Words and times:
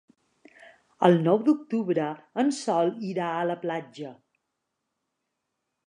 El 1.07 1.17
nou 1.27 1.37
d'octubre 1.49 2.07
en 2.45 2.51
Sol 2.63 2.91
irà 3.13 3.29
a 3.43 3.47
la 3.53 3.61
platja. 3.67 4.17